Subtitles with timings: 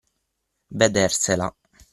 [0.79, 1.47] Vedersela.